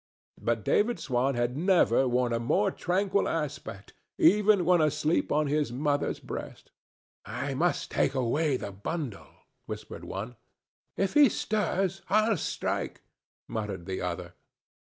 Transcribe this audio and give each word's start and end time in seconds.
But 0.41 0.65
David 0.65 0.99
Swan 0.99 1.35
had 1.35 1.55
never 1.55 2.07
worn 2.07 2.33
a 2.33 2.39
more 2.39 2.71
tranquil 2.71 3.27
aspect, 3.29 3.93
even 4.17 4.65
when 4.65 4.81
asleep 4.81 5.31
on 5.31 5.45
his 5.45 5.71
mother's 5.71 6.19
breast. 6.19 6.71
"I 7.23 7.53
must 7.53 7.91
take 7.91 8.15
away 8.15 8.57
the 8.57 8.71
bundle," 8.71 9.27
whispered 9.67 10.03
one. 10.03 10.37
"If 10.97 11.13
he 11.13 11.29
stirs, 11.29 12.01
I'll 12.09 12.37
strike," 12.37 13.03
muttered 13.47 13.85
the 13.85 14.01
other. 14.01 14.33